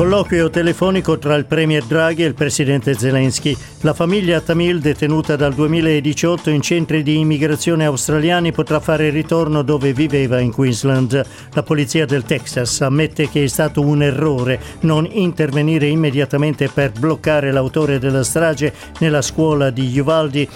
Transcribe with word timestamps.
Colloquio 0.00 0.48
telefonico 0.48 1.18
tra 1.18 1.34
il 1.34 1.44
Premier 1.44 1.84
Draghi 1.84 2.22
e 2.22 2.26
il 2.26 2.32
Presidente 2.32 2.94
Zelensky. 2.94 3.54
La 3.82 3.92
famiglia 3.92 4.40
Tamil, 4.40 4.80
detenuta 4.80 5.36
dal 5.36 5.52
2018 5.52 6.48
in 6.48 6.62
centri 6.62 7.02
di 7.02 7.18
immigrazione 7.18 7.84
australiani, 7.84 8.50
potrà 8.50 8.80
fare 8.80 9.10
ritorno 9.10 9.60
dove 9.60 9.92
viveva 9.92 10.40
in 10.40 10.52
Queensland. 10.52 11.22
La 11.52 11.62
polizia 11.62 12.06
del 12.06 12.22
Texas 12.22 12.80
ammette 12.80 13.28
che 13.28 13.44
è 13.44 13.46
stato 13.46 13.82
un 13.82 14.02
errore 14.02 14.58
non 14.80 15.06
intervenire 15.06 15.88
immediatamente 15.88 16.70
per 16.72 16.92
bloccare 16.98 17.52
l'autore 17.52 17.98
della 17.98 18.24
strage 18.24 18.72
nella 19.00 19.20
scuola 19.20 19.68
di 19.68 19.98
Uvaldi 19.98 20.48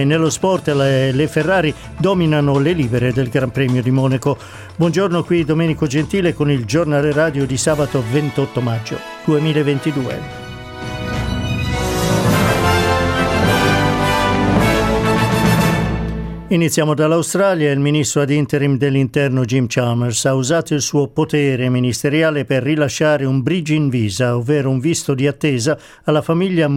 e 0.00 0.04
nello 0.04 0.30
sport 0.30 0.68
le, 0.68 1.12
le, 1.12 1.26
Ferrari 1.28 1.74
dominano 1.98 2.58
le 2.58 2.72
libere 2.72 3.12
del 3.12 3.28
Gran 3.28 3.50
Premio 3.50 3.82
di 3.82 3.90
Monaco. 3.90 4.36
Buongiorno 4.76 5.22
qui 5.22 5.44
Domenico 5.44 5.86
Gentile 5.86 6.34
con 6.34 6.50
il 6.50 6.64
giornale 6.64 7.12
radio 7.12 7.46
di 7.46 7.56
sabato 7.56 8.02
28 8.10 8.60
maggio 8.60 8.98
2022. 9.24 10.41
Iniziamo 16.52 16.92
dall'Australia. 16.92 17.70
Il 17.70 17.78
ministro 17.78 18.20
ad 18.20 18.28
interim 18.28 18.76
dell'interno 18.76 19.46
Jim 19.46 19.64
Chalmers 19.66 20.26
ha 20.26 20.34
usato 20.34 20.74
il 20.74 20.82
suo 20.82 21.08
potere 21.08 21.70
ministeriale 21.70 22.44
per 22.44 22.62
rilasciare 22.62 23.24
un 23.24 23.40
bridging 23.40 23.90
visa, 23.90 24.36
ovvero 24.36 24.68
un 24.68 24.78
visto 24.78 25.14
di 25.14 25.26
attesa, 25.26 25.78
alla 26.04 26.20
famiglia 26.20 26.68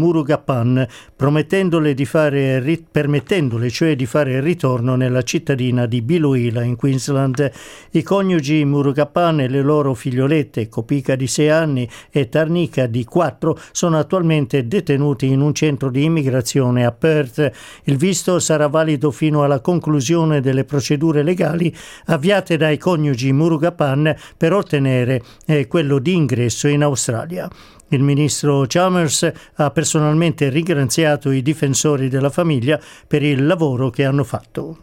promettendole 1.14 1.94
di 1.94 2.06
fare, 2.06 2.84
permettendole 2.90 3.70
cioè 3.70 3.98
di 3.98 4.06
fare 4.06 4.40
ritorno 4.40 4.96
nella 4.96 5.24
cittadina 5.24 5.86
di 5.88 6.02
Biluila 6.02 6.64
in 6.64 6.78
Queensland. 6.78 7.52
I 7.92 8.02
coniugi 8.02 8.64
Murugapan 8.64 9.42
e 9.42 9.50
le 9.50 9.62
loro 9.62 9.94
figliolette, 9.94 10.70
Kopika 10.70 11.16
di 11.16 11.28
6 11.28 11.50
anni 11.50 11.90
e 12.12 12.30
Tarnika 12.30 12.86
di 12.86 13.04
4, 13.04 13.60
sono 13.74 14.00
attualmente 14.00 14.70
detenuti 14.70 15.26
in 15.26 15.42
un 15.42 15.54
centro 15.54 15.90
di 15.90 16.06
immigrazione 16.06 16.86
a 16.86 16.94
Perth. 16.94 17.52
Il 17.84 17.98
visto 17.98 18.40
sarà 18.40 18.68
valido 18.68 19.12
fino 19.12 19.44
alla 19.44 19.64
conclusione 19.66 20.42
delle 20.42 20.64
procedure 20.64 21.24
legali 21.24 21.76
avviate 22.06 22.56
dai 22.56 22.78
coniugi 22.78 23.32
Murugapan 23.32 24.16
per 24.38 24.54
ottenere 24.54 25.24
eh, 25.48 25.66
quello 25.66 25.98
di 25.98 26.14
ingresso 26.14 26.68
in 26.68 26.84
Australia. 26.84 27.50
Il 27.88 28.04
ministro 28.04 28.66
Chalmers 28.68 29.32
ha 29.56 29.72
personalmente 29.72 30.50
ringraziato 30.50 31.32
i 31.32 31.42
difensori 31.42 32.10
della 32.10 32.30
famiglia 32.30 32.80
per 33.08 33.24
il 33.24 33.48
lavoro 33.48 33.90
che 33.90 34.06
hanno 34.06 34.24
fatto. 34.24 34.78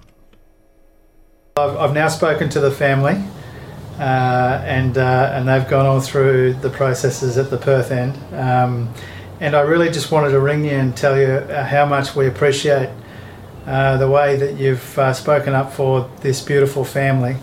I've 1.57 1.93
now 1.93 2.09
spoken 2.09 2.49
to 2.49 2.61
the 2.61 2.71
family 2.73 3.15
uh, 4.01 4.65
and, 4.67 4.97
uh, 4.97 5.31
and 5.33 5.47
they've 5.47 5.69
gone 5.69 5.87
all 5.87 6.01
through 6.01 6.55
the 6.61 6.71
processes 6.71 7.37
at 7.37 7.51
the 7.51 7.59
Perth 7.59 7.93
end. 7.93 8.17
Um, 8.33 8.89
and 9.39 9.55
I 9.55 9.61
really 9.61 9.91
just 9.91 10.11
wanted 10.11 10.31
to 10.31 10.41
ring 10.41 10.65
you 10.65 10.77
and 10.77 10.97
tell 10.97 11.17
you 11.17 11.45
uh, 11.47 11.65
how 11.65 11.87
much 11.87 12.17
we 12.17 12.27
appreciate 12.27 12.89
uh, 13.67 13.97
the 13.97 14.07
way 14.07 14.37
that 14.37 14.59
you've 14.59 14.99
uh, 14.99 15.13
spoken 15.13 15.55
up 15.55 15.73
for 15.73 16.09
this 16.21 16.41
beautiful 16.41 16.85
family 16.85 17.37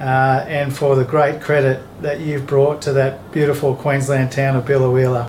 uh, 0.00 0.44
and 0.46 0.72
for 0.72 0.94
the 0.94 1.04
great 1.04 1.40
credit 1.40 1.80
that 2.02 2.20
you've 2.20 2.46
brought 2.46 2.80
to 2.82 2.92
that 2.92 3.30
beautiful 3.32 3.74
Queensland 3.74 4.30
town 4.30 4.56
of 4.56 4.64
Biloela. 4.64 5.26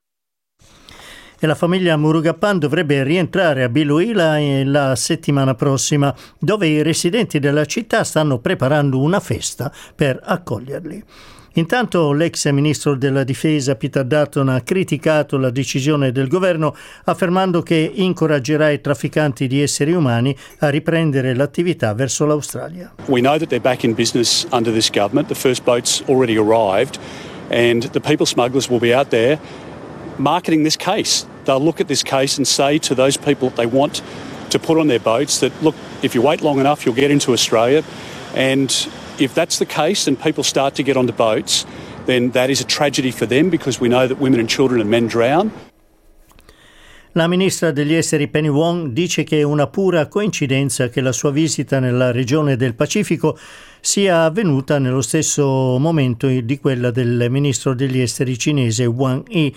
E 1.40 1.46
la 1.46 1.54
famiglia 1.54 1.96
Murugapan 1.98 2.58
dovrebbe 2.58 3.04
rientrare 3.04 3.62
a 3.64 3.70
Biloela 3.70 4.40
la 4.64 4.96
settimana 4.96 5.54
prossima, 5.54 6.14
dove 6.40 6.66
i 6.66 6.82
residenti 6.82 7.38
della 7.38 7.66
città 7.66 8.04
stanno 8.04 8.40
preparando 8.40 9.00
una 9.00 9.20
festa 9.20 9.72
per 9.96 10.20
accoglierli. 10.24 11.04
Intanto 11.58 12.12
l'ex 12.12 12.48
ministro 12.52 12.96
della 12.96 13.24
difesa 13.24 13.74
Peter 13.74 14.06
Dutton 14.06 14.50
ha 14.50 14.62
criticato 14.62 15.40
la 15.40 15.50
decisione 15.50 16.12
del 16.12 16.28
governo 16.28 16.76
affermando 17.06 17.64
che 17.64 17.92
incoraggerà 17.96 18.70
i 18.70 18.80
trafficanti 18.80 19.48
di 19.48 19.64
esseri 19.64 19.94
umani 19.94 20.38
a 20.60 20.70
riprendere 20.70 21.34
l'attività 21.34 21.96
verso 21.96 22.28
l'Australia. 22.28 22.94
We 23.08 23.22
know 23.22 23.40
that 23.40 23.48
they're 23.48 23.60
back 23.60 23.84
in 23.84 23.96
business 23.96 24.46
under 24.52 24.72
this 24.72 24.92
government. 24.92 25.30
The 25.30 25.34
first 25.34 25.64
boat's 25.64 26.04
already 26.08 26.38
arrived 26.38 27.00
and 27.50 27.90
the 27.90 28.02
people 28.02 28.28
smugglers 28.28 28.70
will 28.70 28.80
be 28.80 28.94
out 28.94 29.10
there 29.10 29.40
marketing 30.18 30.64
this 30.64 30.78
case. 30.78 31.26
They'll 31.46 31.64
look 31.64 31.80
at 31.80 31.88
this 31.88 32.04
case 32.04 32.38
and 32.38 32.46
say 32.48 32.78
to 32.82 32.94
those 32.94 33.18
people 33.18 33.50
that 33.50 33.56
they 33.56 33.66
want 33.66 34.04
to 34.52 34.60
put 34.60 34.78
on 34.78 34.90
their 34.90 35.02
boats 35.02 35.40
that 35.40 35.52
look, 35.64 35.74
if 36.04 36.14
you 36.14 36.22
wait 36.22 36.44
long 36.44 36.60
enough, 36.60 36.86
you'll 36.86 36.94
get 36.94 37.10
into 37.10 37.34
Australia 37.34 37.84
and 38.36 38.70
if 39.20 39.34
that's 39.34 39.58
the 39.58 39.66
case 39.66 40.08
and 40.08 40.18
people 40.18 40.44
start 40.44 40.76
to 40.76 40.84
get 40.84 40.96
on 40.98 41.06
the 41.06 41.14
boats, 41.14 41.66
then 42.06 42.32
that 42.32 42.50
is 42.50 42.62
a 42.62 42.66
tragedy 42.66 43.12
for 43.12 43.28
them 43.28 43.50
because 43.50 43.80
we 43.80 43.88
know 43.88 44.08
that 44.08 44.20
women 44.20 44.40
and 44.40 44.50
children 44.50 44.82
and 44.82 44.90
men 44.90 45.08
drown. 45.08 45.52
La 47.14 47.28
ministra 47.28 47.72
degli 47.72 47.96
esteri 47.96 48.28
Penny 48.28 48.48
Wong 48.48 48.90
dice 48.90 49.24
che 49.24 49.40
è 49.40 49.42
una 49.42 49.66
pura 49.66 50.08
coincidenza 50.08 50.90
che 50.90 51.02
la 51.02 51.12
sua 51.12 51.32
visita 51.32 51.80
nella 51.80 52.12
regione 52.12 52.56
del 52.56 52.76
Pacifico 52.76 53.36
sia 53.82 54.26
avvenuta 54.26 54.78
nello 54.78 55.02
stesso 55.02 55.80
momento 55.80 56.28
di 56.28 56.60
quella 56.60 56.92
del 56.92 57.26
ministro 57.32 57.74
degli 57.74 58.00
esteri 58.00 58.38
cinese 58.38 58.86
Wang 58.86 59.28
Yi. 59.30 59.56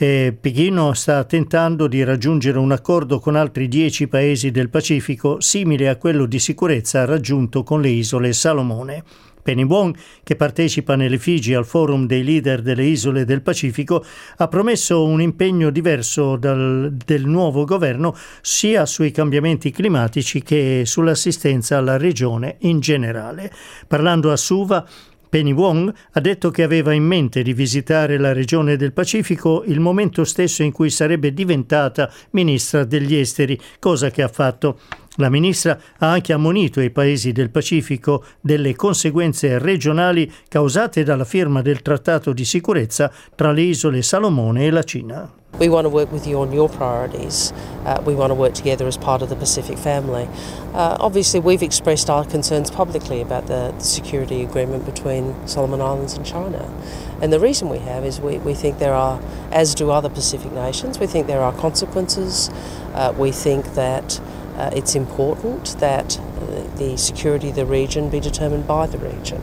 E 0.00 0.32
Pechino 0.40 0.92
sta 0.92 1.24
tentando 1.24 1.88
di 1.88 2.04
raggiungere 2.04 2.56
un 2.56 2.70
accordo 2.70 3.18
con 3.18 3.34
altri 3.34 3.66
dieci 3.66 4.06
paesi 4.06 4.52
del 4.52 4.68
Pacifico 4.68 5.40
simile 5.40 5.88
a 5.88 5.96
quello 5.96 6.26
di 6.26 6.38
sicurezza 6.38 7.04
raggiunto 7.04 7.64
con 7.64 7.80
le 7.80 7.88
isole 7.88 8.32
Salomone. 8.32 9.02
Penny 9.42 9.64
Wong, 9.64 9.96
che 10.22 10.36
partecipa 10.36 10.94
nelle 10.94 11.18
Figi 11.18 11.52
al 11.52 11.66
forum 11.66 12.06
dei 12.06 12.22
leader 12.22 12.62
delle 12.62 12.84
isole 12.84 13.24
del 13.24 13.42
Pacifico, 13.42 14.04
ha 14.36 14.46
promesso 14.46 15.04
un 15.04 15.20
impegno 15.20 15.70
diverso 15.70 16.36
dal, 16.36 16.94
del 17.04 17.26
nuovo 17.26 17.64
governo 17.64 18.14
sia 18.40 18.86
sui 18.86 19.10
cambiamenti 19.10 19.72
climatici 19.72 20.42
che 20.42 20.82
sull'assistenza 20.84 21.76
alla 21.76 21.96
regione 21.96 22.58
in 22.60 22.78
generale. 22.78 23.50
Parlando 23.88 24.30
a 24.30 24.36
Suva, 24.36 24.86
Penny 25.28 25.52
Wong 25.52 25.92
ha 26.12 26.20
detto 26.20 26.50
che 26.50 26.62
aveva 26.62 26.92
in 26.92 27.04
mente 27.04 27.42
di 27.42 27.52
visitare 27.52 28.18
la 28.18 28.32
regione 28.32 28.76
del 28.76 28.92
Pacifico 28.92 29.62
il 29.66 29.80
momento 29.80 30.24
stesso 30.24 30.62
in 30.62 30.72
cui 30.72 30.90
sarebbe 30.90 31.32
diventata 31.34 32.10
ministra 32.30 32.84
degli 32.84 33.14
esteri, 33.14 33.58
cosa 33.78 34.10
che 34.10 34.22
ha 34.22 34.28
fatto. 34.28 34.78
La 35.16 35.28
ministra 35.28 35.78
ha 35.98 36.10
anche 36.10 36.32
ammonito 36.32 36.80
i 36.80 36.90
paesi 36.90 37.32
del 37.32 37.50
Pacifico 37.50 38.24
delle 38.40 38.74
conseguenze 38.76 39.58
regionali 39.58 40.32
causate 40.48 41.02
dalla 41.02 41.24
firma 41.24 41.60
del 41.60 41.82
trattato 41.82 42.32
di 42.32 42.44
sicurezza 42.44 43.12
tra 43.34 43.52
le 43.52 43.62
isole 43.62 44.02
Salomone 44.02 44.66
e 44.66 44.70
la 44.70 44.82
Cina. 44.84 45.37
We 45.58 45.68
want 45.68 45.86
to 45.86 45.88
work 45.88 46.12
with 46.12 46.26
you 46.26 46.40
on 46.40 46.52
your 46.52 46.68
priorities. 46.68 47.52
Uh, 47.84 48.00
we 48.06 48.14
want 48.14 48.30
to 48.30 48.34
work 48.34 48.54
together 48.54 48.86
as 48.86 48.96
part 48.96 49.22
of 49.22 49.28
the 49.28 49.34
Pacific 49.34 49.76
family. 49.76 50.28
Uh, 50.72 50.96
obviously, 51.00 51.40
we've 51.40 51.62
expressed 51.62 52.08
our 52.08 52.24
concerns 52.24 52.70
publicly 52.70 53.20
about 53.20 53.46
the, 53.46 53.74
the, 53.76 53.84
security 53.84 54.44
agreement 54.44 54.84
between 54.84 55.34
Solomon 55.48 55.80
Islands 55.80 56.14
and 56.14 56.24
China. 56.24 56.72
And 57.20 57.32
the 57.32 57.40
reason 57.40 57.68
we 57.68 57.78
have 57.78 58.04
is 58.04 58.20
we, 58.20 58.38
we 58.38 58.54
think 58.54 58.78
there 58.78 58.94
are, 58.94 59.20
as 59.50 59.74
do 59.74 59.90
other 59.90 60.08
Pacific 60.08 60.52
nations, 60.52 61.00
we 61.00 61.06
think 61.06 61.26
there 61.26 61.42
are 61.42 61.52
consequences. 61.52 62.50
Uh, 62.94 63.12
we 63.18 63.32
think 63.32 63.74
that 63.74 64.20
uh, 64.56 64.70
it's 64.72 64.94
important 64.94 65.76
that 65.80 66.18
uh, 66.18 66.76
the 66.76 66.96
security 66.96 67.48
of 67.50 67.56
the 67.56 67.66
region 67.66 68.10
be 68.10 68.20
determined 68.20 68.66
by 68.66 68.86
the 68.86 68.98
region. 68.98 69.42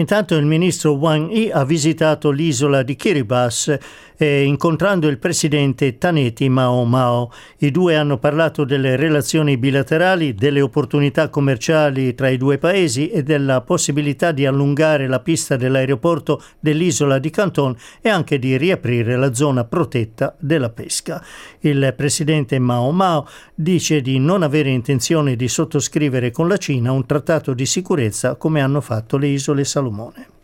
Intanto 0.00 0.34
il 0.34 0.46
ministro 0.46 0.94
Wang 0.94 1.30
Yi 1.30 1.50
ha 1.50 1.62
visitato 1.64 2.30
l'isola 2.30 2.82
di 2.82 2.96
Kiribati 2.96 3.78
e 4.22 4.42
incontrando 4.42 5.08
il 5.08 5.16
presidente 5.16 5.96
Taneti 5.96 6.50
Mao 6.50 6.84
Mao. 6.84 7.32
I 7.60 7.70
due 7.70 7.96
hanno 7.96 8.18
parlato 8.18 8.64
delle 8.64 8.96
relazioni 8.96 9.56
bilaterali, 9.56 10.34
delle 10.34 10.60
opportunità 10.60 11.30
commerciali 11.30 12.14
tra 12.14 12.28
i 12.28 12.36
due 12.36 12.58
paesi 12.58 13.08
e 13.08 13.22
della 13.22 13.62
possibilità 13.62 14.30
di 14.32 14.44
allungare 14.44 15.06
la 15.06 15.20
pista 15.20 15.56
dell'aeroporto 15.56 16.42
dell'isola 16.60 17.18
di 17.18 17.30
Canton 17.30 17.74
e 18.02 18.10
anche 18.10 18.38
di 18.38 18.58
riaprire 18.58 19.16
la 19.16 19.32
zona 19.32 19.64
protetta 19.64 20.36
della 20.38 20.68
pesca. 20.68 21.24
Il 21.60 21.94
presidente 21.96 22.58
Mao 22.58 22.90
Mao 22.90 23.26
dice 23.54 24.02
di 24.02 24.18
non 24.18 24.42
avere 24.42 24.68
intenzione 24.68 25.34
di 25.34 25.48
sottoscrivere 25.48 26.30
con 26.30 26.46
la 26.46 26.58
Cina 26.58 26.92
un 26.92 27.06
trattato 27.06 27.54
di 27.54 27.64
sicurezza 27.64 28.34
come 28.34 28.60
hanno 28.60 28.82
fatto 28.82 29.16
le 29.16 29.28
isole 29.28 29.64
Salomone. 29.64 30.39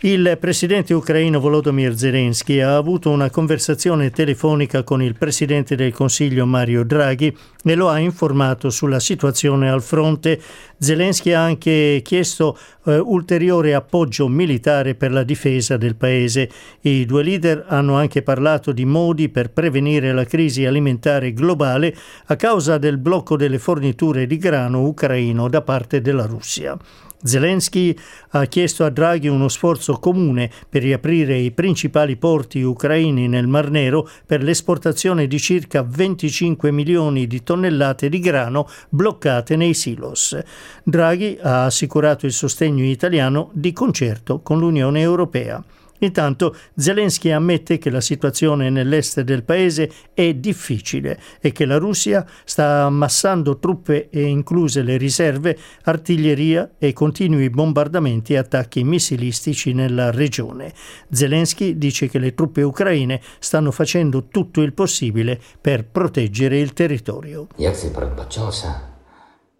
Il 0.00 0.36
presidente 0.38 0.92
ucraino 0.92 1.40
Volodymyr 1.40 1.96
Zelensky 1.96 2.60
ha 2.60 2.76
avuto 2.76 3.08
una 3.08 3.30
conversazione 3.30 4.10
telefonica 4.10 4.82
con 4.82 5.02
il 5.02 5.16
presidente 5.16 5.74
del 5.74 5.94
Consiglio 5.94 6.44
Mario 6.44 6.84
Draghi 6.84 7.34
e 7.64 7.74
lo 7.74 7.88
ha 7.88 7.98
informato 7.98 8.68
sulla 8.68 9.00
situazione 9.00 9.70
al 9.70 9.80
fronte. 9.80 10.38
Zelensky 10.76 11.32
ha 11.32 11.42
anche 11.42 12.02
chiesto 12.04 12.58
eh, 12.84 12.98
ulteriore 12.98 13.72
appoggio 13.72 14.28
militare 14.28 14.96
per 14.96 15.12
la 15.12 15.22
difesa 15.22 15.78
del 15.78 15.96
paese. 15.96 16.50
I 16.82 17.06
due 17.06 17.22
leader 17.22 17.64
hanno 17.66 17.96
anche 17.96 18.20
parlato 18.20 18.72
di 18.72 18.84
modi 18.84 19.30
per 19.30 19.50
prevenire 19.50 20.12
la 20.12 20.26
crisi 20.26 20.66
alimentare 20.66 21.32
globale 21.32 21.96
a 22.26 22.36
causa 22.36 22.76
del 22.76 22.98
blocco 22.98 23.38
delle 23.38 23.58
forniture 23.58 24.26
di 24.26 24.36
grano 24.36 24.82
ucraino 24.82 25.48
da 25.48 25.62
parte 25.62 26.02
della 26.02 26.26
Russia. 26.26 26.76
Zelensky 27.22 27.96
ha 28.30 28.44
chiesto 28.46 28.84
a 28.84 28.90
Draghi 28.90 29.28
uno 29.28 29.48
sforzo 29.48 29.98
comune 29.98 30.50
per 30.68 30.82
riaprire 30.82 31.36
i 31.36 31.50
principali 31.50 32.16
porti 32.16 32.62
ucraini 32.62 33.28
nel 33.28 33.46
Mar 33.46 33.70
Nero 33.70 34.08
per 34.26 34.42
l'esportazione 34.42 35.26
di 35.26 35.38
circa 35.38 35.82
25 35.82 36.70
milioni 36.70 37.26
di 37.26 37.42
tonnellate 37.42 38.08
di 38.08 38.20
grano 38.20 38.68
bloccate 38.88 39.56
nei 39.56 39.74
silos. 39.74 40.38
Draghi 40.82 41.38
ha 41.40 41.64
assicurato 41.64 42.26
il 42.26 42.32
sostegno 42.32 42.84
italiano 42.84 43.50
di 43.52 43.72
concerto 43.72 44.40
con 44.40 44.58
l'Unione 44.58 45.00
Europea. 45.00 45.62
Intanto 46.00 46.54
Zelensky 46.74 47.30
ammette 47.30 47.78
che 47.78 47.90
la 47.90 48.00
situazione 48.00 48.70
nell'est 48.70 49.20
del 49.22 49.44
paese 49.44 49.90
è 50.12 50.34
difficile 50.34 51.18
e 51.40 51.52
che 51.52 51.64
la 51.64 51.78
Russia 51.78 52.26
sta 52.44 52.82
ammassando 52.84 53.58
truppe 53.58 54.08
e 54.10 54.22
incluse 54.22 54.82
le 54.82 54.96
riserve, 54.96 55.56
artiglieria 55.84 56.72
e 56.78 56.92
continui 56.92 57.50
bombardamenti 57.50 58.34
e 58.34 58.38
attacchi 58.38 58.84
missilistici 58.84 59.72
nella 59.72 60.10
regione. 60.10 60.72
Zelensky 61.10 61.78
dice 61.78 62.08
che 62.08 62.18
le 62.18 62.34
truppe 62.34 62.62
ucraine 62.62 63.20
stanno 63.38 63.70
facendo 63.70 64.28
tutto 64.28 64.62
il 64.62 64.72
possibile 64.72 65.40
per 65.60 65.86
proteggere 65.86 66.58
il 66.58 66.72
territorio. 66.72 67.46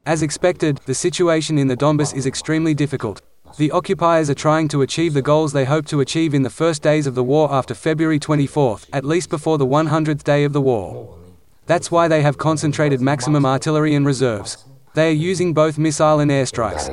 As 0.09 0.23
expected, 0.23 0.79
the 0.85 0.95
situation 0.95 1.59
in 1.59 1.67
the 1.67 1.75
Donbass 1.75 2.13
is 2.13 2.27
extremely 2.27 2.75
difficult. 2.75 3.23
The 3.59 3.71
occupiers 3.71 4.29
are 4.29 4.35
trying 4.35 4.69
to 4.69 4.83
achieve 4.83 5.15
the 5.15 5.23
goals 5.23 5.55
they 5.55 5.65
hope 5.65 5.87
to 5.87 6.01
achieve 6.01 6.35
in 6.35 6.43
the 6.43 6.51
first 6.51 6.83
days 6.83 7.07
of 7.07 7.15
the 7.15 7.25
war 7.25 7.51
after 7.51 7.73
February 7.73 8.19
24, 8.19 8.81
at 8.93 9.03
least 9.03 9.31
before 9.31 9.57
the 9.57 9.67
100th 9.67 10.23
day 10.25 10.45
of 10.45 10.53
the 10.53 10.61
war. 10.61 11.17
That's 11.65 11.91
why 11.91 12.07
they 12.07 12.21
have 12.21 12.37
concentrated 12.37 13.01
maximum 13.01 13.47
artillery 13.47 13.95
and 13.95 14.05
reserves. 14.05 14.63
They 14.93 15.09
are 15.09 15.15
using 15.15 15.55
both 15.55 15.79
missile 15.79 16.21
and 16.21 16.31
airstrikes. 16.31 16.91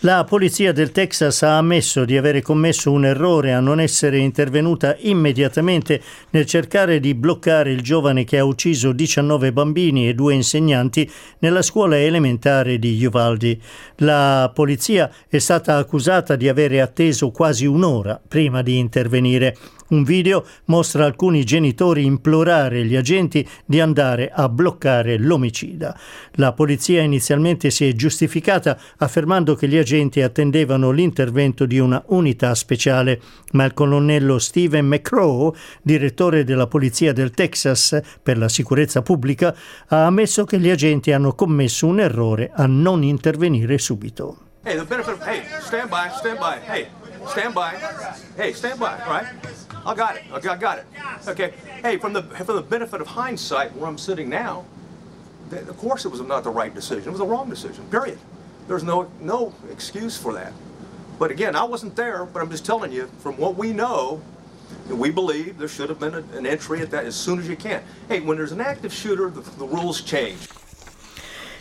La 0.00 0.24
polizia 0.24 0.72
del 0.72 0.92
Texas 0.92 1.42
ha 1.42 1.56
ammesso 1.56 2.04
di 2.04 2.18
avere 2.18 2.42
commesso 2.42 2.92
un 2.92 3.06
errore 3.06 3.54
a 3.54 3.60
non 3.60 3.80
essere 3.80 4.18
intervenuta 4.18 4.94
immediatamente 4.98 6.02
nel 6.30 6.44
cercare 6.44 7.00
di 7.00 7.14
bloccare 7.14 7.72
il 7.72 7.80
giovane 7.80 8.24
che 8.24 8.36
ha 8.36 8.44
ucciso 8.44 8.92
19 8.92 9.54
bambini 9.54 10.06
e 10.06 10.14
due 10.14 10.34
insegnanti 10.34 11.10
nella 11.38 11.62
scuola 11.62 11.98
elementare 11.98 12.78
di 12.78 13.02
Uvalde. 13.06 13.58
La 13.96 14.50
polizia 14.54 15.10
è 15.28 15.38
stata 15.38 15.78
accusata 15.78 16.36
di 16.36 16.46
avere 16.46 16.82
atteso 16.82 17.30
quasi 17.30 17.64
un'ora 17.64 18.20
prima 18.28 18.60
di 18.60 18.76
intervenire. 18.76 19.56
Un 19.88 20.02
video 20.02 20.44
mostra 20.64 21.04
alcuni 21.04 21.44
genitori 21.44 22.04
implorare 22.04 22.84
gli 22.84 22.96
agenti 22.96 23.46
di 23.64 23.78
andare 23.78 24.30
a 24.32 24.48
bloccare 24.48 25.16
l'omicida. 25.16 25.96
La 26.32 26.52
polizia 26.52 27.02
inizialmente 27.02 27.70
si 27.70 27.86
è 27.86 27.92
giustificata 27.92 28.76
affermando 28.98 29.54
che 29.54 29.68
gli 29.68 29.76
agenti 29.76 30.22
attendevano 30.22 30.90
l'intervento 30.90 31.66
di 31.66 31.78
una 31.78 32.02
unità 32.08 32.54
speciale, 32.56 33.20
ma 33.52 33.64
il 33.64 33.74
colonnello 33.74 34.40
Steven 34.40 34.86
McCraw, 34.86 35.54
direttore 35.82 36.42
della 36.42 36.66
polizia 36.66 37.12
del 37.12 37.30
Texas 37.30 38.00
per 38.20 38.38
la 38.38 38.48
sicurezza 38.48 39.02
pubblica, 39.02 39.54
ha 39.88 40.06
ammesso 40.06 40.44
che 40.44 40.58
gli 40.58 40.68
agenti 40.68 41.12
hanno 41.12 41.34
commesso 41.34 41.86
un 41.86 42.00
errore 42.00 42.50
a 42.52 42.66
non 42.66 43.04
intervenire 43.04 43.78
subito. 43.78 44.38
Hey, 44.64 44.76
the 44.76 44.84
benefit 44.84 45.14
of, 45.14 45.22
hey, 45.24 45.42
stand 45.60 45.88
by, 45.88 46.10
stand 46.18 46.38
by, 46.40 46.58
hey, 46.66 46.88
stand 47.26 47.54
by, 47.54 47.70
hey, 48.36 48.52
stand 48.52 48.78
by, 48.80 48.96
right? 49.06 49.65
I 49.86 49.94
got 49.94 50.16
it. 50.16 50.24
Okay, 50.32 50.48
I 50.48 50.56
got 50.56 50.78
it. 50.78 50.86
Okay. 51.28 51.54
Hey, 51.82 51.96
from 51.96 52.12
the 52.12 52.22
from 52.22 52.56
the 52.56 52.62
benefit 52.62 53.00
of 53.00 53.06
hindsight, 53.06 53.74
where 53.76 53.88
I'm 53.88 53.98
sitting 53.98 54.28
now, 54.28 54.64
of 55.52 55.76
course 55.78 56.04
it 56.04 56.08
was 56.08 56.20
not 56.20 56.44
the 56.44 56.50
right 56.50 56.74
decision. 56.74 57.04
It 57.04 57.10
was 57.10 57.20
the 57.20 57.26
wrong 57.26 57.48
decision. 57.48 57.84
Period. 57.90 58.18
There's 58.66 58.82
no 58.82 59.10
no 59.20 59.54
excuse 59.70 60.16
for 60.16 60.32
that. 60.32 60.52
But 61.18 61.30
again, 61.30 61.54
I 61.54 61.64
wasn't 61.64 61.94
there. 61.96 62.24
But 62.24 62.42
I'm 62.42 62.50
just 62.50 62.66
telling 62.66 62.92
you, 62.92 63.08
from 63.20 63.36
what 63.36 63.56
we 63.56 63.72
know, 63.72 64.20
we 64.90 65.10
believe 65.10 65.56
there 65.58 65.68
should 65.68 65.88
have 65.88 66.00
been 66.00 66.14
a, 66.14 66.22
an 66.36 66.46
entry 66.46 66.80
at 66.80 66.90
that 66.90 67.04
as 67.04 67.14
soon 67.14 67.38
as 67.38 67.48
you 67.48 67.56
can. 67.56 67.82
Hey, 68.08 68.20
when 68.20 68.36
there's 68.36 68.52
an 68.52 68.60
active 68.60 68.92
shooter, 68.92 69.30
the, 69.30 69.40
the 69.40 69.66
rules 69.66 70.02
change. 70.02 70.48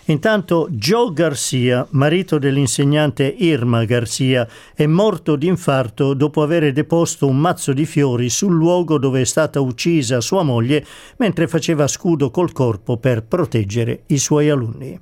Intanto 0.07 0.67
Joe 0.69 1.11
Garcia, 1.13 1.87
marito 1.91 2.37
dell'insegnante 2.37 3.23
Irma 3.25 3.85
Garcia, 3.85 4.47
è 4.75 4.85
morto 4.85 5.35
di 5.35 5.47
infarto 5.47 6.13
dopo 6.13 6.43
aver 6.43 6.71
deposto 6.73 7.25
un 7.25 7.37
mazzo 7.37 7.73
di 7.73 7.87
fiori 7.87 8.29
sul 8.29 8.53
luogo 8.53 8.99
dove 8.99 9.21
è 9.21 9.25
stata 9.25 9.59
uccisa 9.61 10.21
sua 10.21 10.43
moglie 10.43 10.85
mentre 11.17 11.47
faceva 11.47 11.87
scudo 11.87 12.29
col 12.29 12.51
corpo 12.51 12.97
per 12.97 13.23
proteggere 13.23 14.03
i 14.07 14.19
suoi 14.19 14.47
alunni 14.51 14.99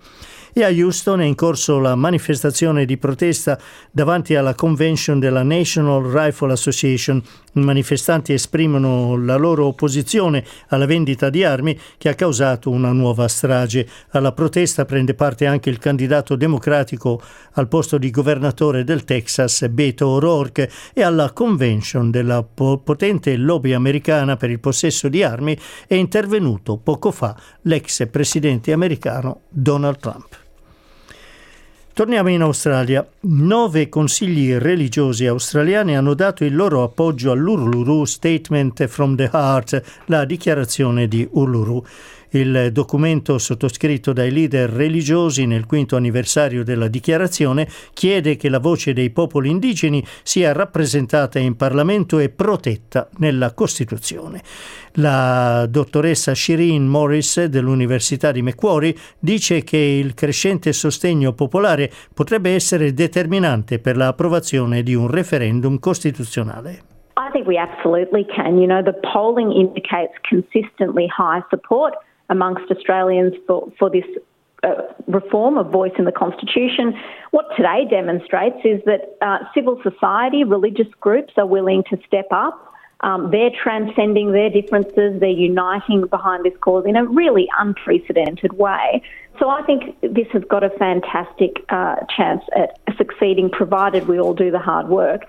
e 0.54 0.64
a 0.64 0.70
Houston 0.70 1.22
è 1.22 1.26
in 1.26 1.34
corso 1.34 1.80
la 1.80 1.96
manifestazione 1.96 2.86
di 2.86 2.98
protesta 2.98 3.60
davanti 3.90 4.36
alla 4.36 4.54
convention 4.54 5.20
della 5.20 5.42
National 5.42 6.04
Rifle 6.04 6.52
Association. 6.52 7.22
I 7.54 7.60
manifestanti 7.62 8.34
esprimono 8.34 9.18
la 9.18 9.36
loro 9.36 9.66
opposizione 9.66 10.46
alla 10.68 10.86
vendita 10.86 11.32
di 11.32 11.44
armi 11.44 11.78
che 11.98 12.10
ha 12.10 12.14
causato 12.14 12.70
una 12.70 12.92
nuova 12.92 13.28
strage. 13.28 13.88
Alla 14.12 14.32
protesta 14.32 14.86
prende 14.94 15.16
parte 15.16 15.48
anche 15.48 15.72
il 15.72 15.80
candidato 15.80 16.36
democratico 16.36 17.20
al 17.54 17.68
posto 17.68 17.98
di 17.98 18.12
governatore 18.12 18.84
del 18.84 19.06
Texas, 19.06 19.68
Beto 19.70 20.08
O'Rourke, 20.08 20.70
e 20.94 21.02
alla 21.02 21.32
convention 21.32 22.12
della 22.12 22.44
potente 22.44 23.36
lobby 23.36 23.74
americana 23.74 24.38
per 24.38 24.52
il 24.52 24.60
possesso 24.60 25.08
di 25.08 25.24
armi 25.24 25.58
è 25.88 25.96
intervenuto 25.96 26.78
poco 26.78 27.10
fa 27.10 27.36
l'ex 27.62 28.08
presidente 28.12 28.72
americano 28.72 29.42
Donald 29.50 29.98
Trump. 29.98 30.42
Torniamo 31.94 32.30
in 32.30 32.42
Australia. 32.42 33.08
Nove 33.22 33.90
consigli 33.90 34.54
religiosi 34.56 35.26
australiani 35.26 35.96
hanno 35.96 36.14
dato 36.14 36.44
il 36.44 36.56
loro 36.56 36.84
appoggio 36.84 37.32
all'Urluru 37.32 38.06
Statement 38.06 38.86
from 38.86 39.16
the 39.16 39.30
Heart, 39.32 39.84
la 40.06 40.26
dichiarazione 40.26 41.08
di 41.08 41.28
Uluru. 41.32 41.84
Il 42.36 42.72
documento 42.72 43.38
sottoscritto 43.38 44.12
dai 44.12 44.32
leader 44.32 44.68
religiosi 44.68 45.46
nel 45.46 45.68
quinto 45.68 45.96
anniversario 45.96 46.64
della 46.64 46.88
dichiarazione 46.88 47.68
chiede 47.94 48.38
che 48.38 48.50
la 48.50 48.58
voce 48.58 48.92
dei 48.92 49.12
popoli 49.12 49.52
indigeni 49.52 50.04
sia 50.24 50.52
rappresentata 50.52 51.38
in 51.38 51.56
Parlamento 51.56 52.18
e 52.18 52.30
protetta 52.30 53.08
nella 53.18 53.54
Costituzione. 53.54 54.42
La 54.94 55.68
dottoressa 55.70 56.34
Shireen 56.34 56.88
Morris 56.88 57.44
dell'Università 57.46 58.32
di 58.32 58.42
Macquarie 58.42 58.96
dice 59.20 59.64
che 59.64 59.78
il 59.78 60.16
crescente 60.16 60.74
sostegno 60.74 61.34
popolare 61.34 61.92
potrebbe 62.16 62.56
essere 62.56 62.96
determinante 62.96 63.78
per 63.78 63.96
l'approvazione 63.96 64.82
di 64.82 64.96
un 64.96 65.08
referendum 65.08 65.78
costituzionale. 65.78 66.82
I 67.16 67.30
think 67.32 67.46
we 67.46 67.60
absolutely 67.60 68.26
can. 68.26 68.58
You 68.58 68.66
know, 68.66 68.82
the 68.82 69.00
polling 69.14 69.52
indicates 69.52 70.18
consistently 70.28 71.06
high 71.16 71.44
support. 71.52 71.94
Amongst 72.34 72.70
Australians 72.70 73.34
for, 73.48 73.72
for 73.80 73.90
this 73.90 74.06
uh, 74.64 74.82
reform 75.08 75.58
of 75.58 75.72
voice 75.72 75.92
in 75.98 76.06
the 76.06 76.12
Constitution. 76.12 76.94
What 77.32 77.46
today 77.56 77.86
demonstrates 77.90 78.60
is 78.64 78.82
that 78.86 79.18
uh, 79.22 79.40
civil 79.54 79.80
society, 79.84 80.44
religious 80.44 80.88
groups 81.00 81.34
are 81.38 81.46
willing 81.46 81.84
to 81.90 81.98
step 82.08 82.28
up. 82.32 82.56
Um, 83.02 83.32
they're 83.32 83.52
transcending 83.52 84.32
their 84.32 84.50
differences, 84.50 85.20
they're 85.20 85.30
uniting 85.54 86.08
behind 86.08 86.46
this 86.46 86.58
cause 86.62 86.86
in 86.86 86.96
a 86.96 87.06
really 87.06 87.50
unprecedented 87.60 88.54
way. 88.54 89.02
So 89.40 89.50
I 89.50 89.62
think 89.64 90.00
this 90.00 90.28
has 90.32 90.44
got 90.46 90.64
a 90.64 90.70
fantastic 90.70 91.66
uh, 91.68 91.98
chance 92.16 92.44
at 92.56 92.80
succeeding, 92.98 93.50
provided 93.50 94.08
we 94.08 94.20
all 94.20 94.34
do 94.34 94.50
the 94.52 94.60
hard 94.60 94.88
work. 94.88 95.26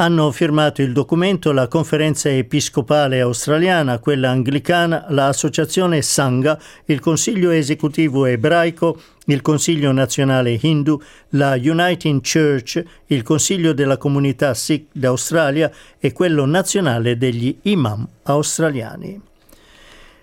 Hanno 0.00 0.30
firmato 0.30 0.80
il 0.80 0.92
documento 0.92 1.50
la 1.50 1.66
Conferenza 1.66 2.30
Episcopale 2.30 3.20
Australiana, 3.20 3.98
quella 3.98 4.30
anglicana, 4.30 5.06
l'Associazione 5.08 6.02
Sangha, 6.02 6.56
il 6.84 7.00
Consiglio 7.00 7.50
Esecutivo 7.50 8.24
Ebraico, 8.24 9.00
il 9.26 9.42
Consiglio 9.42 9.90
Nazionale 9.90 10.56
Hindu, 10.60 11.00
la 11.30 11.58
Uniting 11.60 12.20
Church, 12.20 12.80
il 13.06 13.24
Consiglio 13.24 13.72
della 13.72 13.96
Comunità 13.96 14.54
Sikh 14.54 14.86
d'Australia 14.92 15.68
e 15.98 16.12
quello 16.12 16.46
nazionale 16.46 17.18
degli 17.18 17.58
imam 17.62 18.06
australiani. 18.22 19.27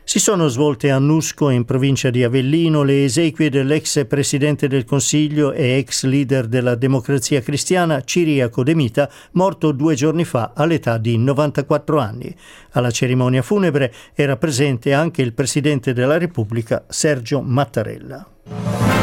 Si 0.08 0.20
sono 0.20 0.48
svolte 0.50 0.92
a 0.92 1.00
Nusco, 1.00 1.50
in 1.50 1.66
provincia 1.66 2.12
di 2.12 2.24
Avellino, 2.24 2.84
le 2.84 3.06
esequie 3.06 3.50
dell'ex 3.50 4.06
presidente 4.06 4.68
del 4.68 4.86
Consiglio 4.86 5.52
e 5.52 5.78
ex 5.78 6.04
leader 6.04 6.46
della 6.46 6.76
democrazia 6.76 7.42
cristiana 7.42 8.04
Ciriaco 8.04 8.64
De 8.64 8.76
Mita, 8.76 9.10
morto 9.32 9.72
due 9.72 9.96
giorni 9.96 10.24
fa 10.24 10.52
all'età 10.56 11.00
di 11.00 11.18
94 11.18 12.00
anni. 12.00 12.34
Alla 12.74 12.92
cerimonia 12.92 13.42
funebre 13.42 13.92
era 14.14 14.38
presente 14.38 14.94
anche 14.94 15.24
il 15.24 15.34
presidente 15.34 15.92
della 15.92 16.20
Repubblica 16.20 16.86
Sergio 16.88 17.42
Mattarella. 17.42 18.95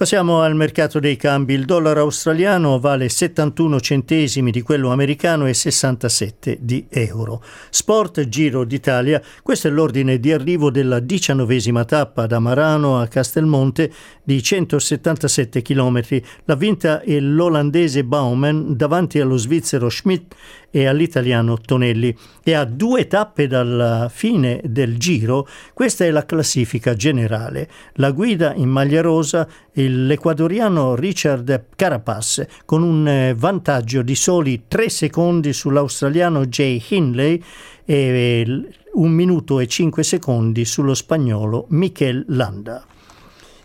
Passiamo 0.00 0.40
al 0.40 0.56
mercato 0.56 0.98
dei 0.98 1.16
cambi. 1.16 1.52
Il 1.52 1.66
dollaro 1.66 2.00
australiano 2.00 2.80
vale 2.80 3.10
71 3.10 3.80
centesimi 3.80 4.50
di 4.50 4.62
quello 4.62 4.92
americano 4.92 5.46
e 5.46 5.52
67 5.52 6.56
di 6.62 6.86
euro. 6.88 7.42
Sport 7.68 8.26
Giro 8.28 8.64
d'Italia, 8.64 9.20
questo 9.42 9.68
è 9.68 9.70
l'ordine 9.70 10.18
di 10.18 10.32
arrivo 10.32 10.70
della 10.70 11.00
diciannovesima 11.00 11.84
tappa 11.84 12.24
da 12.24 12.38
Marano 12.38 12.98
a 12.98 13.08
Castelmonte 13.08 13.92
di 14.24 14.42
177 14.42 15.60
km. 15.60 16.00
L'ha 16.46 16.54
vinta 16.54 17.02
l'olandese 17.04 18.02
Baumann 18.02 18.72
davanti 18.72 19.20
allo 19.20 19.36
svizzero 19.36 19.90
Schmidt 19.90 20.34
e 20.70 20.86
all'italiano 20.86 21.58
Tonelli. 21.58 22.16
E 22.42 22.54
a 22.54 22.64
due 22.64 23.06
tappe 23.06 23.46
dalla 23.46 24.08
fine 24.12 24.60
del 24.64 24.98
giro, 24.98 25.46
questa 25.74 26.04
è 26.04 26.10
la 26.10 26.24
classifica 26.24 26.94
generale. 26.94 27.68
La 27.94 28.10
guida 28.12 28.54
in 28.54 28.68
maglia 28.68 29.00
rosa 29.00 29.48
l'ecuadoriano 29.72 30.94
Richard 30.94 31.66
Carapaz 31.76 32.44
con 32.64 32.82
un 32.82 33.06
eh, 33.06 33.34
vantaggio 33.34 34.02
di 34.02 34.14
soli 34.14 34.64
3 34.68 34.88
secondi 34.88 35.52
sull'australiano 35.52 36.46
Jay 36.46 36.82
Hindley 36.88 37.42
e 37.84 38.68
un 38.92 39.10
minuto 39.10 39.60
e 39.60 39.66
5 39.66 40.02
secondi 40.02 40.64
sullo 40.64 40.94
spagnolo 40.94 41.66
Michel 41.70 42.24
Landa. 42.28 42.84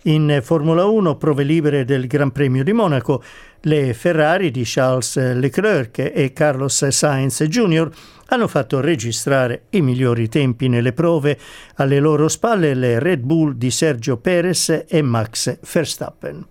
In 0.07 0.39
Formula 0.43 0.85
1, 0.85 1.15
prove 1.15 1.43
libere 1.43 1.83
del 1.83 2.05
Gran 2.05 2.31
Premio 2.31 2.63
di 2.63 2.73
Monaco, 2.73 3.23
le 3.65 3.93
Ferrari 3.93 4.51
di 4.51 4.63
Charles 4.63 5.17
Leclerc 5.33 6.11
e 6.13 6.33
Carlos 6.33 6.87
Sainz 6.87 7.43
Jr. 7.43 7.89
hanno 8.27 8.47
fatto 8.47 8.79
registrare 8.79 9.63
i 9.71 9.81
migliori 9.81 10.29
tempi 10.29 10.67
nelle 10.67 10.93
prove, 10.93 11.37
alle 11.75 11.99
loro 11.99 12.27
spalle 12.27 12.73
le 12.73 12.99
Red 12.99 13.21
Bull 13.21 13.53
di 13.53 13.71
Sergio 13.71 14.17
Perez 14.17 14.85
e 14.87 15.01
Max 15.01 15.57
Verstappen. 15.61 16.45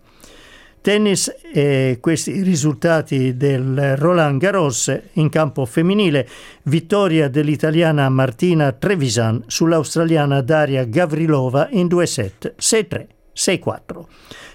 Tennis 0.80 1.34
e 1.50 1.98
questi 2.00 2.42
risultati 2.42 3.36
del 3.38 3.96
Roland 3.96 4.38
Garros 4.38 4.94
in 5.12 5.30
campo 5.30 5.64
femminile, 5.64 6.28
vittoria 6.64 7.28
dell'italiana 7.28 8.08
Martina 8.10 8.72
Trevisan 8.72 9.44
sull'australiana 9.46 10.42
Daria 10.42 10.84
Gavrilova 10.84 11.68
in 11.70 11.86
2 11.86 12.06
set 12.06 12.54
6-3. 12.58 13.06
6-4. 13.34 14.04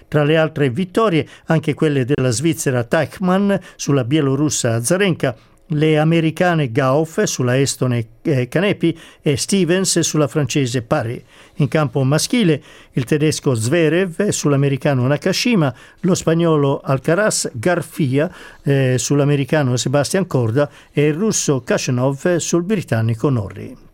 Tra 0.08 0.24
le 0.24 0.36
altre 0.36 0.70
vittorie 0.70 1.26
anche 1.46 1.74
quelle 1.74 2.04
della 2.04 2.30
svizzera 2.30 2.82
Teichmann 2.84 3.54
sulla 3.76 4.04
bielorussa 4.04 4.74
Azarenka, 4.74 5.36
le 5.72 5.98
americane 5.98 6.72
Gauff 6.72 7.22
sulla 7.22 7.58
estone 7.58 8.06
eh, 8.22 8.48
Canepi 8.48 8.98
e 9.22 9.36
Stevens 9.36 10.00
sulla 10.00 10.28
francese 10.28 10.82
Paris. 10.82 11.22
In 11.56 11.68
campo 11.68 12.02
maschile 12.02 12.62
il 12.92 13.04
tedesco 13.04 13.54
Zverev 13.54 14.28
sull'americano 14.28 15.06
Nakashima, 15.06 15.72
lo 16.00 16.14
spagnolo 16.14 16.80
Alcaraz 16.80 17.50
Garfia 17.52 18.32
eh, 18.62 18.96
sull'americano 18.98 19.76
Sebastian 19.76 20.26
Corda 20.26 20.68
e 20.92 21.06
il 21.06 21.14
russo 21.14 21.60
Kashanov 21.60 22.36
sul 22.36 22.62
britannico 22.62 23.28
Norrie. 23.28 23.89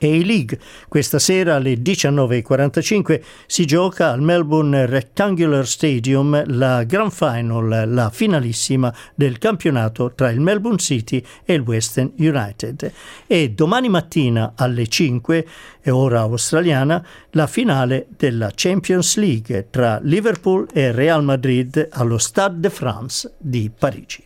A-League. 0.00 0.58
Questa 0.88 1.18
sera 1.18 1.56
alle 1.56 1.74
19.45 1.74 3.20
si 3.46 3.64
gioca 3.64 4.10
al 4.10 4.20
Melbourne 4.20 4.86
Rectangular 4.86 5.66
Stadium 5.66 6.44
la 6.46 6.84
Grand 6.84 7.10
Final, 7.10 7.84
la 7.86 8.10
finalissima 8.10 8.94
del 9.14 9.38
campionato 9.38 10.12
tra 10.14 10.30
il 10.30 10.40
Melbourne 10.40 10.78
City 10.78 11.22
e 11.44 11.54
il 11.54 11.60
Western 11.60 12.12
United. 12.18 12.92
E 13.26 13.50
domani 13.50 13.88
mattina 13.88 14.52
alle 14.56 14.86
5, 14.86 15.46
e 15.82 15.90
ora 15.90 16.20
australiana, 16.20 17.04
la 17.30 17.46
finale 17.46 18.06
della 18.16 18.50
Champions 18.54 19.16
League 19.16 19.68
tra 19.70 19.98
Liverpool 20.02 20.66
e 20.72 20.92
Real 20.92 21.22
Madrid 21.22 21.88
allo 21.92 22.18
Stade 22.18 22.60
de 22.60 22.70
France 22.70 23.34
di 23.38 23.70
Parigi. 23.76 24.24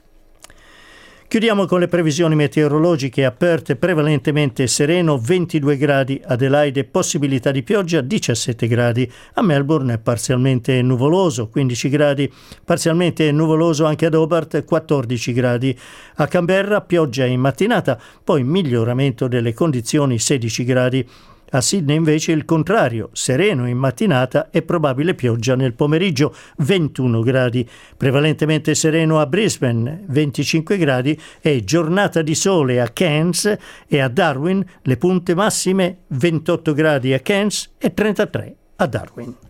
Chiudiamo 1.31 1.65
con 1.67 1.79
le 1.79 1.87
previsioni 1.87 2.35
meteorologiche 2.35 3.25
aperte, 3.25 3.77
prevalentemente 3.77 4.67
sereno, 4.67 5.17
22 5.17 5.77
gradi, 5.77 6.21
Adelaide 6.25 6.83
possibilità 6.83 7.53
di 7.53 7.63
pioggia, 7.63 8.01
17 8.01 8.67
gradi, 8.67 9.09
a 9.35 9.43
Melbourne 9.43 9.99
parzialmente 9.99 10.83
nuvoloso, 10.83 11.49
15 11.49 11.89
gradi, 11.89 12.33
parzialmente 12.65 13.31
nuvoloso 13.31 13.85
anche 13.85 14.07
ad 14.07 14.15
Hobart, 14.15 14.65
14 14.65 15.33
gradi, 15.33 15.79
a 16.17 16.27
Canberra 16.27 16.81
pioggia 16.81 17.27
in 17.27 17.39
mattinata, 17.39 17.97
poi 18.25 18.43
miglioramento 18.43 19.29
delle 19.29 19.55
condizioni, 19.55 20.19
16 20.19 20.65
gradi, 20.65 21.09
a 21.50 21.61
Sydney 21.61 21.97
invece 21.97 22.33
il 22.33 22.45
contrario, 22.45 23.11
sereno 23.12 23.69
in 23.69 23.76
mattinata 23.76 24.49
e 24.50 24.62
probabile 24.62 25.14
pioggia 25.14 25.54
nel 25.57 25.75
pomeriggio, 25.75 26.35
21 26.59 27.21
gradi. 27.23 27.69
Prevalentemente 27.97 28.75
sereno 28.75 29.21
a 29.21 29.26
Brisbane, 29.26 30.04
25 30.07 30.76
gradi 30.76 31.19
e 31.40 31.64
giornata 31.64 32.23
di 32.23 32.35
sole 32.35 32.80
a 32.80 32.88
Cairns 32.88 33.57
e 33.87 34.00
a 34.00 34.09
Darwin, 34.09 34.64
le 34.83 34.97
punte 34.97 35.35
massime 35.35 35.99
28 36.09 36.73
gradi 36.73 37.12
a 37.12 37.21
Cairns 37.21 37.75
e 37.78 37.92
33 37.92 38.54
a 38.76 38.87
Darwin. 38.87 39.50